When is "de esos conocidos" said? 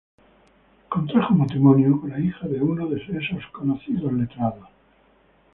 2.87-4.11